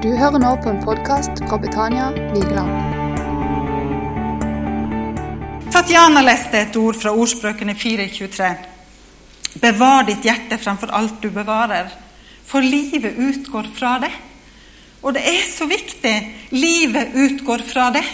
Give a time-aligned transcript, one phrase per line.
[0.00, 2.70] Du hører nå på en podkast fra Betania Vigeland.
[5.68, 8.48] Tatjana leste et ord fra ordspråkene 4.23.
[9.60, 11.92] Bevar ditt hjerte fremfor alt du bevarer,
[12.48, 14.12] for livet utgår fra det.
[15.04, 16.16] Og det er så viktig.
[16.56, 18.06] Livet utgår fra det.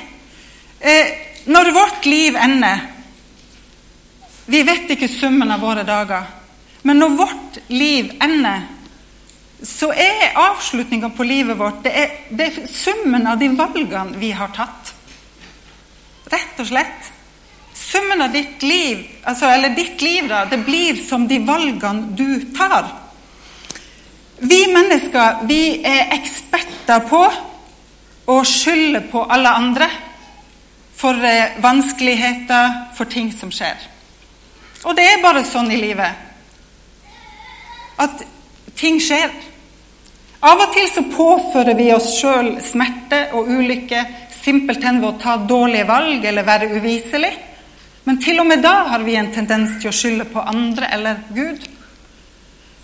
[0.80, 1.16] Eh,
[1.46, 2.82] når vårt liv ender
[4.46, 6.26] Vi vet ikke summen av våre dager,
[6.82, 8.74] men når vårt liv ender
[9.62, 14.30] så er avslutninga på livet vårt det er, det er, summen av de valgene vi
[14.36, 14.92] har tatt.
[16.32, 17.10] Rett og slett.
[17.76, 22.52] Summen av ditt liv, altså, eller ditt liv, da, det blir som de valgene du
[22.56, 22.88] tar.
[24.38, 27.22] Vi mennesker vi er eksperter på
[28.26, 29.88] å skylde på alle andre
[30.96, 33.76] for eh, vanskeligheter, for ting som skjer.
[34.84, 36.24] Og det er bare sånn i livet
[38.00, 38.24] at
[38.76, 39.32] ting skjer.
[40.46, 45.36] Av og til så påfører vi oss sjøl smerte og ulykke simpelthen ved å ta
[45.42, 47.32] dårlige valg eller være uviselig.
[48.06, 51.24] Men til og med da har vi en tendens til å skylde på andre eller
[51.34, 51.64] Gud.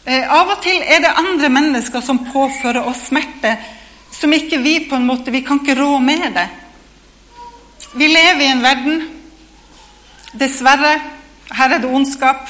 [0.02, 3.54] Eh, av og til er det andre mennesker som påfører oss smerte,
[4.10, 6.48] som ikke vi på en måte Vi kan ikke rå med det.
[7.94, 9.04] Vi lever i en verden
[10.32, 10.96] Dessverre,
[11.52, 12.48] her er det ondskap.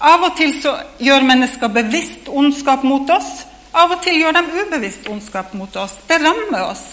[0.00, 3.45] Av og til så gjør mennesker bevisst ondskap mot oss.
[3.76, 5.98] Av og til gjør de ubevisst ondskap mot oss.
[6.08, 6.84] Det rammer oss.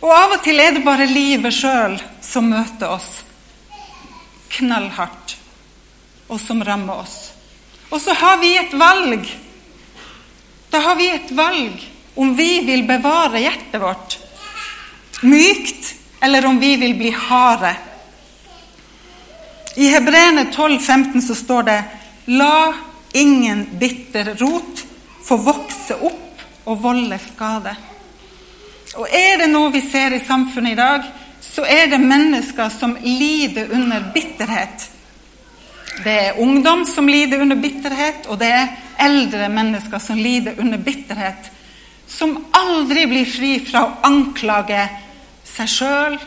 [0.00, 3.10] Og av og til er det bare livet sjøl som møter oss
[4.56, 5.34] knallhardt,
[6.32, 7.16] og som rammer oss.
[7.90, 9.26] Og så har vi et valg.
[10.72, 11.82] Da har vi et valg
[12.16, 14.16] om vi vil bevare hjertet vårt
[15.22, 15.92] mykt,
[16.24, 17.74] eller om vi vil bli harde.
[19.76, 21.78] I Hebreerne 12, 15 så står det
[22.32, 22.74] La
[23.12, 24.75] ingen bitter rot
[25.26, 27.74] få vokse opp og volde skade.
[28.96, 31.08] Og er det noe vi ser i samfunnet i dag,
[31.42, 34.86] så er det mennesker som lider under bitterhet.
[36.04, 38.72] Det er ungdom som lider under bitterhet, og det er
[39.06, 41.50] eldre mennesker som lider under bitterhet.
[42.06, 44.82] Som aldri blir fri fra å anklage
[45.46, 46.18] seg sjøl,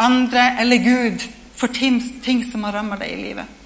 [0.00, 1.24] andre eller Gud
[1.56, 3.56] for ting som har ramma deg i livet.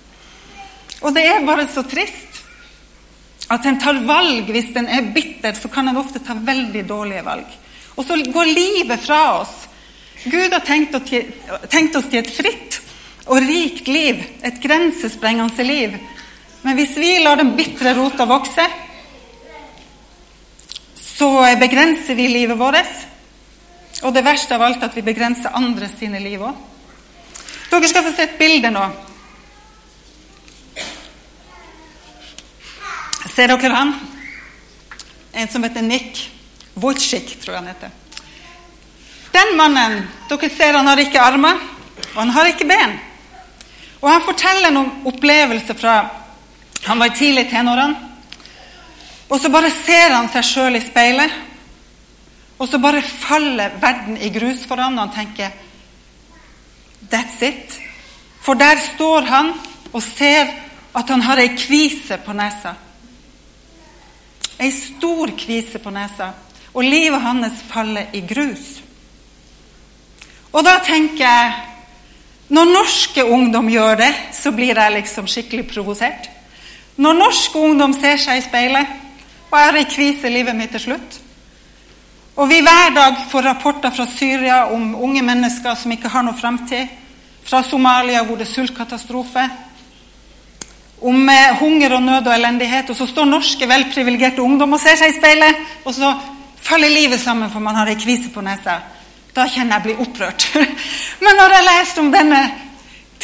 [1.05, 2.34] Og det er bare så trist
[3.53, 7.25] at en tar valg hvis en er bitter, så kan en ofte ta veldig dårlige
[7.27, 7.49] valg.
[7.95, 9.55] Og så går livet fra oss.
[10.25, 12.81] Gud har tenkt oss til, et fritt
[13.27, 15.97] og rikt liv, et grensesprengende liv.
[16.65, 18.65] Men hvis vi lar den bitre rota vokse,
[20.97, 23.03] så begrenser vi livet vårt.
[24.03, 26.57] Og det verste av alt at vi begrenser andre sine liv òg.
[27.71, 28.85] Dere skal få se et bilde nå.
[33.35, 33.95] Ser dere han?
[35.33, 36.31] En som heter Nick
[36.75, 37.91] Wojcik, tror jeg han heter.
[39.35, 41.59] Den mannen dere ser han har ikke armer,
[42.15, 42.95] og han har ikke ben.
[44.05, 45.95] Og Han forteller noen opplevelser fra
[46.85, 47.97] han var tidlig tenårene.
[49.29, 51.33] Og så bare ser han seg sjøl i speilet,
[52.61, 55.51] og så bare faller verden i grus for han, og han tenker
[57.11, 57.81] That's it.
[58.45, 59.55] For der står han
[59.93, 60.53] og ser
[60.95, 62.75] at han har ei kvise på nesa.
[64.65, 66.31] Ei stor kvise på nesa,
[66.73, 68.81] og livet hans faller i grus.
[70.55, 71.71] Og da tenker jeg
[72.49, 76.29] Når norske ungdom gjør det, så blir jeg liksom skikkelig provosert.
[77.01, 78.91] Når norsk ungdom ser seg i speilet
[79.49, 81.17] og er ei kvise livet mitt til slutt,
[82.37, 86.37] og vi hver dag får rapporter fra Syria om unge mennesker som ikke har noe
[86.37, 86.93] framtid,
[87.45, 89.49] fra Somalia hvor det er sultkatastrofe,
[91.01, 94.99] om eh, hunger og nød og elendighet, og så står norske velprivilegerte ungdom og ser
[95.01, 96.13] seg i speilet, og så
[96.65, 98.79] faller livet sammen for man har ei kvise på nesa.
[99.35, 100.47] Da kjenner jeg blir opprørt.
[101.25, 102.43] Men når jeg leser om denne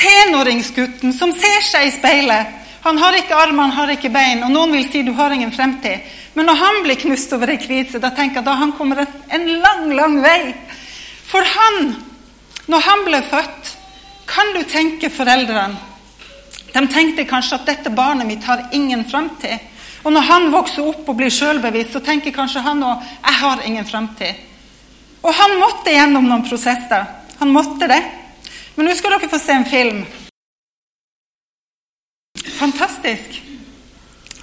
[0.01, 4.55] tenåringsgutten som ser seg i speilet Han har ikke armer, han har ikke bein, og
[4.55, 6.01] noen vil si du har ingen fremtid.
[6.33, 9.45] Men når han blir knust over ei kvise, da tenker jeg da han kommer en
[9.61, 10.55] lang, lang vei.
[11.29, 11.91] For han,
[12.73, 13.75] når han ble født,
[14.33, 15.90] kan du tenke foreldrene
[16.73, 19.59] de tenkte kanskje at dette barnet mitt har ingen framtid.
[20.05, 23.67] Og når han vokser opp og blir sjølbevisst, så tenker kanskje han òg jeg har
[23.67, 24.47] ingen framtid.
[25.21, 27.05] Og han måtte gjennom noen prosesser.
[27.41, 28.01] Han måtte det.
[28.77, 30.05] Men nå skal dere få se en film.
[32.61, 33.41] Fantastisk.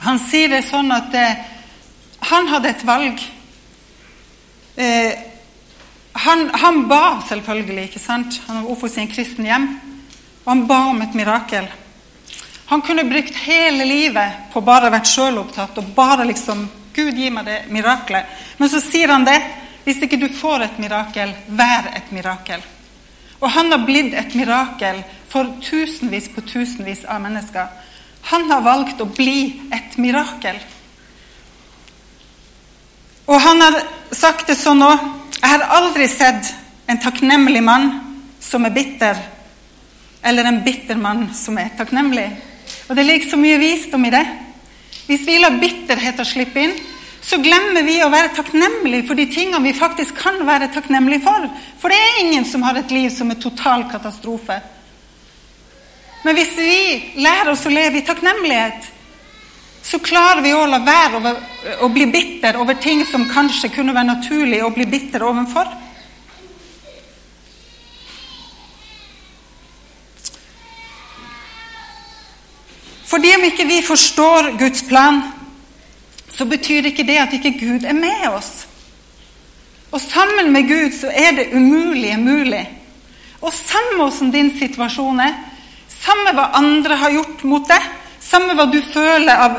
[0.05, 1.41] Han sier det sånn at eh,
[2.29, 3.23] han hadde et valg.
[4.77, 5.25] Eh,
[6.17, 8.39] han, han, ba selvfølgelig, ikke sant?
[8.47, 9.67] Han var oppvokst i en kristen hjem.
[10.45, 11.69] Og han ba om et mirakel.
[12.67, 16.65] Han kunne brukt hele livet på bare å vært sjølopptatt og bare liksom
[16.97, 18.25] Gud, gi meg det miraklet.
[18.57, 19.37] Men så sier han det.
[19.85, 22.63] Hvis ikke du får et mirakel, vær et mirakel.
[23.39, 27.69] Og han har blitt et mirakel for tusenvis på tusenvis av mennesker.
[28.33, 30.57] Han har valgt å bli et mirakel.
[33.27, 33.79] Og han har
[34.11, 36.47] sagt det sånn òg Jeg har aldri sett
[36.89, 37.91] en takknemlig mann
[38.41, 39.19] som er bitter,
[40.25, 42.25] eller en bitter mann som er takknemlig.
[42.87, 44.23] Og det ligger så mye visdom i det.
[45.07, 46.75] Hvis vi lar bitterheten slippe inn,
[47.27, 51.47] så glemmer vi å være takknemlige for de tingene vi faktisk kan være takknemlige for.
[51.81, 54.61] For det er ingen som har et liv som er total katastrofe.
[56.23, 56.77] Men hvis vi
[57.23, 58.93] lærer oss å leve i takknemlighet,
[59.87, 61.33] så klarer vi å la være
[61.83, 65.69] å bli bitter over ting som kanskje kunne være naturlig å bli bitter overfor.
[73.17, 75.15] Fordi om ikke vi forstår Guds plan,
[76.29, 78.67] så betyr ikke det at ikke Gud er med oss.
[79.89, 82.59] Og sammen med Gud så er det umulige mulig.
[83.41, 85.33] Og samme åssen din situasjon er,
[85.89, 87.87] samme hva andre har gjort mot deg,
[88.21, 89.55] samme hva du føler av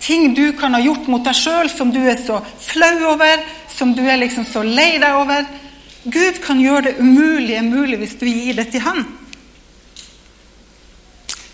[0.00, 3.92] ting du kan ha gjort mot deg sjøl som du er så flau over, som
[3.92, 5.44] du er liksom så lei deg over
[6.08, 9.04] Gud kan gjøre det umulige mulig hvis du gir det til Han.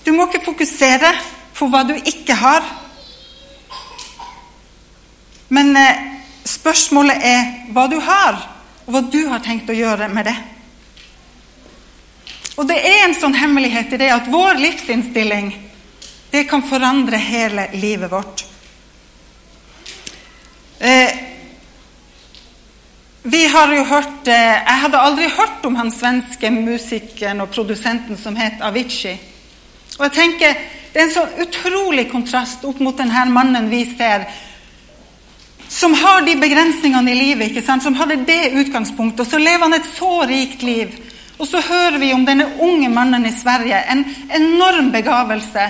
[0.06, 1.10] Du må ikke fokusere
[1.58, 2.66] på hva du ikke har.
[5.48, 6.04] Men eh,
[6.46, 8.38] spørsmålet er hva du har,
[8.86, 10.36] og hva du har tenkt å gjøre med det.
[12.58, 15.52] Og det er en sånn hemmelighet i det at vår livsinnstilling
[16.30, 18.44] det kan forandre hele livet vårt.
[20.78, 21.14] Eh,
[23.22, 28.18] vi har jo hørt eh, Jeg hadde aldri hørt om han svenske musikeren og produsenten
[28.18, 29.16] som het Avicii.
[29.98, 30.60] Og jeg tenker,
[30.92, 34.24] Det er en så utrolig kontrast opp mot denne mannen vi ser,
[35.68, 37.84] som har de begrensningene i livet, ikke sant?
[37.84, 40.96] som hadde det utgangspunktet, og så lever han et så rikt liv.
[41.38, 44.02] Og så hører vi om denne unge mannen i Sverige, en
[44.34, 45.68] enorm begavelse,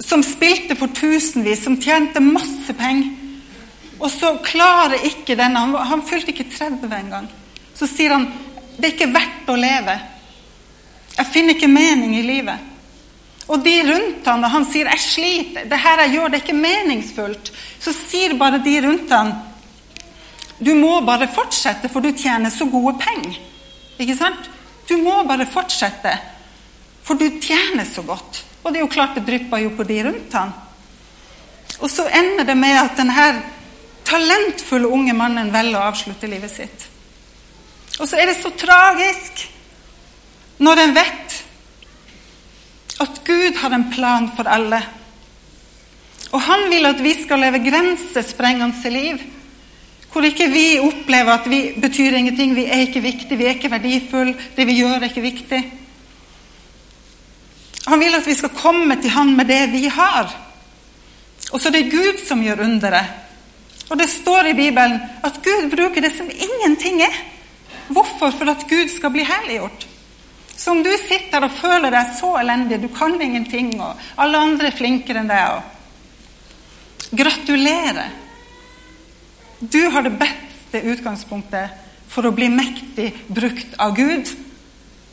[0.00, 3.10] som spilte for tusenvis, som tjente masse penger.
[4.02, 7.28] Og så klarer ikke denne Han, han fylte ikke 30 engang.
[7.74, 8.30] Så sier han
[8.78, 9.94] det er ikke verdt å leve.
[11.12, 12.71] Jeg finner ikke mening i livet.
[13.48, 16.44] Og de rundt han, og han sier 'jeg sliter', 'det her jeg gjør, det er
[16.46, 19.32] ikke meningsfullt', så sier bare de rundt han
[20.62, 23.38] 'du må bare fortsette, for du tjener så gode penger'.
[23.98, 24.50] Ikke sant?
[24.88, 26.18] Du må bare fortsette,
[27.02, 28.44] for du tjener så godt.
[28.62, 30.52] Og det er jo klart det drypper jo på de rundt han.
[31.80, 33.42] Og så ender det med at denne
[34.04, 36.88] talentfulle unge mannen velger å avslutte livet sitt.
[37.98, 39.46] Og så er det så tragisk
[40.62, 41.41] når en vet
[43.02, 44.80] at Gud har en plan for alle.
[46.32, 49.20] Og han vil at vi skal leve grensesprengende liv.
[50.12, 53.70] Hvor ikke vi opplever at vi betyr ingenting, vi er ikke viktige, vi er ikke
[53.72, 55.60] verdifulle, det vi gjør, er ikke viktig.
[57.86, 60.30] Han vil at vi skal komme til han med det vi har.
[61.52, 63.18] Og så er det Gud som gjør underet.
[63.90, 67.16] Og det står i Bibelen at Gud bruker det som ingenting er.
[67.88, 68.30] Hvorfor?
[68.30, 69.88] For at Gud skal bli herliggjort.
[70.56, 74.70] Så om du sitter og føler deg så elendig, du kan ingenting, og alle andre
[74.70, 75.70] er flinkere enn deg og
[77.12, 78.08] Gratulerer!
[79.60, 81.74] Du har det beste utgangspunktet
[82.08, 84.30] for å bli mektig brukt av Gud.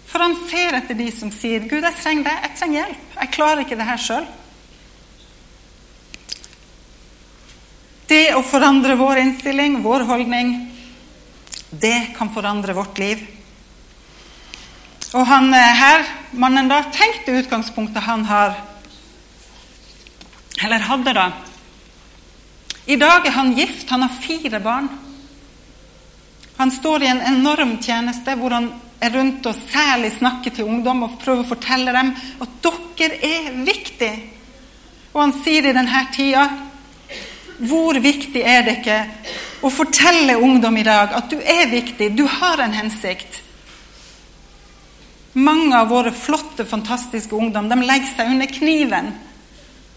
[0.10, 2.38] For han ser etter de som sier 'Gud, jeg trenger deg.
[2.46, 3.02] Jeg trenger hjelp.
[3.20, 4.30] Jeg klarer ikke det her sjøl'.
[8.10, 10.56] Det å forandre vår innstilling, vår holdning,
[11.70, 13.22] det kan forandre vårt liv.
[15.10, 16.04] Og han eh, her,
[16.38, 18.58] mannen da, tenkte utgangspunktet han har
[20.62, 21.32] Eller hadde, da.
[22.86, 24.90] I dag er han gift, han har fire barn.
[26.58, 28.68] Han står i en enorm tjeneste hvor han
[29.00, 32.12] er rundt og særlig snakker til ungdom og prøver å fortelle dem
[32.44, 32.58] at
[33.00, 34.18] dere er viktige.
[35.14, 36.44] Og han sier i denne tida
[37.60, 39.00] hvor viktig er det ikke
[39.64, 43.42] å fortelle ungdom i dag at du er viktig, du har en hensikt.
[45.34, 49.12] Mange av våre flotte, fantastiske ungdom de legger seg under kniven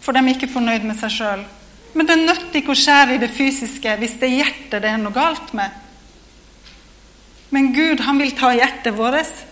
[0.03, 1.45] for de er ikke fornøyd med seg sjøl.
[1.93, 5.01] Men det nytter ikke å skjære i det fysiske hvis det er hjertet det er
[5.01, 5.81] noe galt med.
[7.53, 9.43] Men Gud han vil ta hjertet vårt,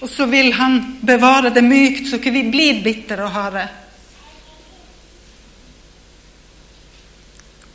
[0.00, 3.66] og så vil han bevare det mykt, så ikke vi blir bitre og harde.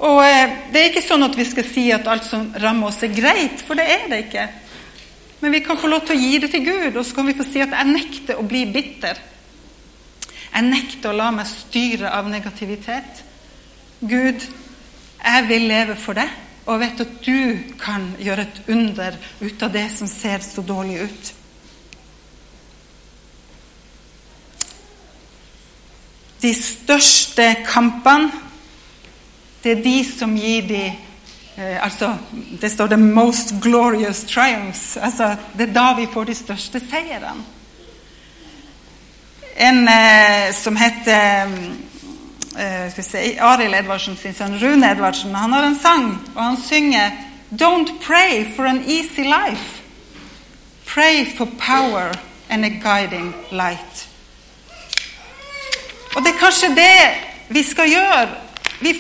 [0.06, 3.00] Og eh, Det er ikke sånn at vi skal si at alt som rammer oss,
[3.06, 4.48] er greit, for det er det ikke.
[5.40, 7.36] Men vi kan få lov til å gi det til Gud, og så kan vi
[7.38, 9.20] få si at jeg nekter å bli bitter.
[10.56, 13.24] Jeg nekter å la meg styre av negativitet.
[14.00, 14.46] Gud,
[15.20, 16.32] jeg vil leve for deg,
[16.66, 21.04] og vet at du kan gjøre et under ut av det som ser så dårlig
[21.04, 21.34] ut.
[26.42, 28.32] De største kampene,
[29.64, 30.84] det er de som gir de
[31.58, 32.18] eh, altså,
[32.62, 35.00] Det står 'the most glorious triumphs'.
[35.00, 37.44] Altså, det er da vi får de største seirene.
[39.58, 41.46] En eh, som heter
[42.58, 46.44] eh, skal vi se, Arild Edvardsen sin sønn Rune Edvardsen, han har en sang, og
[46.44, 47.12] han synger
[47.52, 49.82] 'Don't pray for an easy life'.
[50.86, 52.12] Pray for power
[52.50, 54.08] and a guiding light.
[56.16, 57.00] Og det er kanskje det
[57.50, 58.28] vi skal gjøre.
[58.82, 58.94] Vi,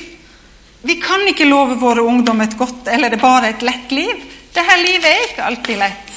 [0.85, 4.21] vi kan ikke love våre ungdom et godt eller det er bare et lett liv.
[4.53, 6.11] Dette livet er ikke alltid lett.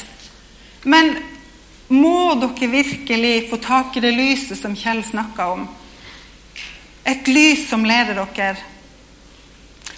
[0.84, 1.14] Men
[1.88, 5.64] må dere virkelig få tak i det lyset som Kjell snakka om?
[7.08, 8.58] Et lys som leder dere,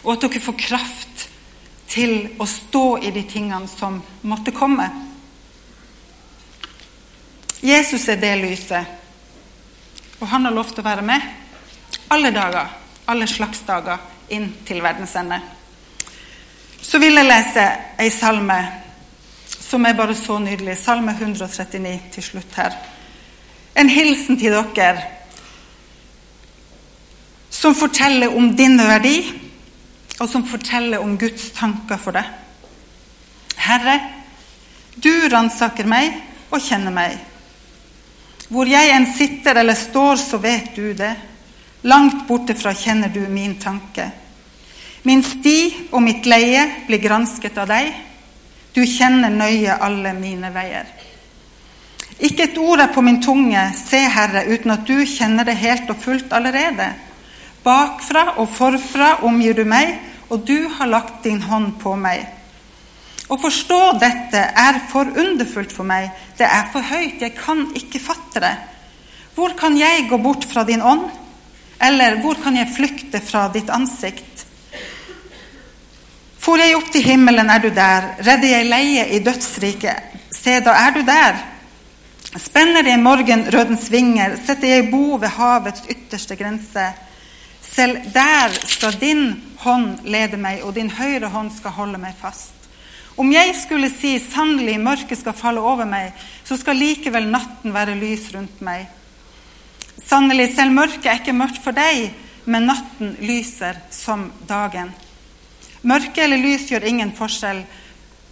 [0.05, 1.27] og at dere får kraft
[1.91, 4.87] til å stå i de tingene som måtte komme.
[7.61, 8.87] Jesus er det lyset.
[10.21, 11.27] Og han har lovt å være med
[12.11, 12.71] alle dager,
[13.11, 13.99] alle slags dager,
[14.31, 15.41] inn til verdens ende.
[16.81, 17.67] Så vil jeg lese
[18.01, 18.59] ei salme
[19.61, 20.79] som er bare så nydelig.
[20.81, 22.75] Salme 139 til slutt her.
[23.79, 25.05] En hilsen til dere
[27.61, 29.19] som forteller om din verdi,
[30.21, 32.25] og som forteller om Guds tanker for deg.
[33.61, 33.99] Herre,
[34.97, 36.15] du ransaker meg
[36.51, 37.19] og kjenner meg.
[38.49, 41.13] Hvor jeg enn sitter eller står, så vet du det.
[41.83, 44.11] Langt bortefra kjenner du min tanke.
[45.03, 47.93] Min sti og mitt leie blir gransket av deg.
[48.77, 50.91] Du kjenner nøye alle mine veier.
[52.21, 55.89] Ikke et ord er på min tunge, se, Herre, uten at du kjenner det helt
[55.89, 56.91] og fullt allerede.
[57.65, 59.95] Bakfra og forfra omgir du meg,
[60.29, 62.27] og du har lagt din hånd på meg.
[63.31, 68.03] Å forstå dette er for underfullt for meg, det er for høyt, jeg kan ikke
[68.03, 68.55] fatte det.
[69.35, 71.09] Hvor kan jeg gå bort fra din ånd?
[71.81, 74.45] Eller hvor kan jeg flykte fra ditt ansikt?
[76.41, 78.15] For jeg opp til himmelen, er du der.
[78.25, 81.41] Redder jeg leie i dødsriket, se, da er du der.
[82.39, 86.85] Spenner jeg morgenrødens vinger, setter jeg bo ved havets ytterste grense.
[87.65, 89.25] Selv der skal din
[89.65, 92.55] hånd lede meg, og din høyre hånd skal holde meg fast.
[93.21, 97.99] Om jeg skulle si sannelig mørket skal falle over meg, så skal likevel natten være
[97.99, 98.87] lys rundt meg.
[100.11, 102.09] Sannelig, selv mørket er ikke mørkt for deg,
[102.51, 104.89] men natten lyser som dagen.
[105.87, 107.61] Mørke eller lys gjør ingen forskjell,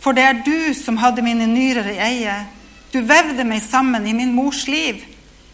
[0.02, 2.34] for det er du som hadde mine nyrer i eie.
[2.90, 5.04] Du vevde meg sammen i min mors liv.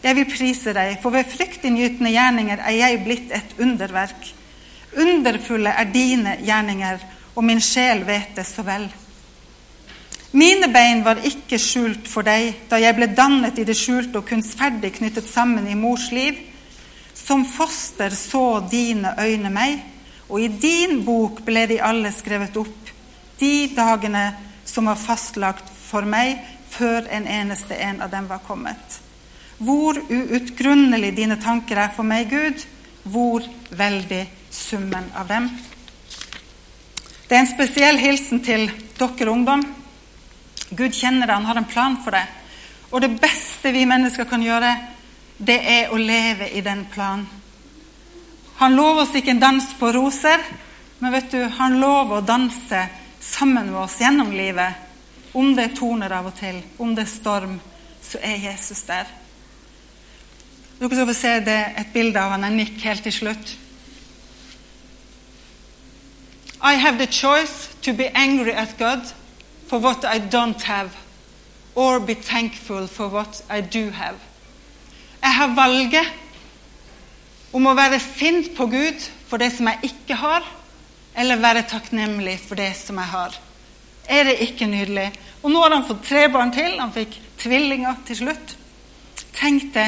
[0.01, 4.33] Jeg vil prise deg, for ved fryktinngytende gjerninger er jeg blitt et underverk.
[4.97, 7.05] Underfulle er dine gjerninger,
[7.35, 8.89] og min sjel vet det så vel.
[10.35, 14.27] Mine bein var ikke skjult for deg da jeg ble dannet i det skjulte og
[14.27, 16.35] kunstferdig knyttet sammen i mors liv.
[17.15, 19.77] Som foster så dine øyne meg,
[20.27, 22.91] og i din bok ble de alle skrevet opp,
[23.39, 24.25] de dagene
[24.67, 26.35] som var fastlagt for meg
[26.69, 28.99] før en eneste en av dem var kommet.
[29.57, 32.59] Hvor uutgrunnelig dine tanker er for meg, Gud,
[33.07, 35.47] hvor veldig summen av dem.
[37.23, 38.67] Det er en spesiell hilsen til
[38.99, 39.63] dere ungdom.
[40.75, 42.25] Gud kjenner det, han har en plan for det.
[42.91, 44.75] Og det beste vi mennesker kan gjøre,
[45.37, 47.25] det er å leve i den planen.
[48.55, 50.39] Han lover oss ikke en dans på roser,
[50.99, 52.85] men vet du, han lover å danse
[53.19, 54.79] sammen med oss gjennom livet.
[55.35, 57.57] Om det er torner av og til, om det er storm,
[57.99, 59.09] så er Jesus der.
[60.79, 63.57] Dere skal få se det, et bilde av han, en nikk helt til slutt.
[66.63, 69.03] I have the choice to be angry at God
[69.67, 70.91] for what I don't have,
[71.75, 74.19] or be thankful for what I do have.
[75.21, 76.05] Jeg har valget
[77.55, 80.45] om å være sint på Gud for det som jeg ikke har,
[81.15, 83.37] eller være takknemlig for det som jeg har.
[84.05, 85.07] Er det ikke nydelig?
[85.41, 86.77] Og nå har han fått tre barn til.
[86.77, 88.55] Han fikk tvillinger til slutt.
[89.35, 89.87] Tenk det,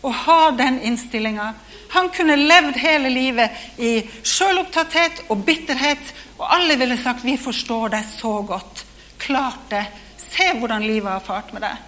[0.00, 1.52] å ha den innstillinga.
[1.92, 3.92] Han kunne levd hele livet i
[4.22, 8.87] sjølopptatthet og bitterhet, og alle ville sagt 'Vi forstår deg så godt'
[9.18, 9.84] klart det.
[10.18, 11.84] Se hvordan livet har fart med deg.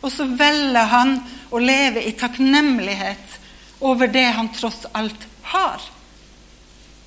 [0.00, 1.16] Og så velger han
[1.52, 3.38] å leve i takknemlighet
[3.84, 5.82] over det han tross alt har.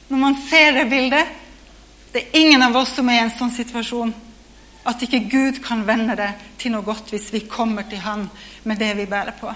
[0.10, 1.40] Når man ser det bildet
[2.14, 4.12] Det er ingen av oss som er i en sånn situasjon
[4.86, 6.28] at ikke Gud kan vende det
[6.62, 8.28] til noe godt hvis vi kommer til Han
[8.70, 9.50] med det vi bærer på.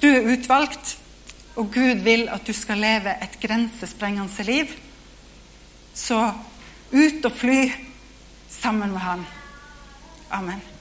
[0.00, 0.98] Du er utvalgt.
[1.56, 4.72] og Gud vil at du skal leve et grensesprengende liv,
[5.94, 6.32] så
[6.92, 7.72] ut og fly
[8.48, 9.26] sammen med Han.
[10.30, 10.73] Amen.